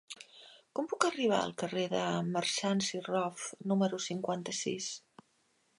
[0.77, 2.01] Com puc arribar al carrer de
[2.31, 4.91] Marsans i Rof número cinquanta-sis?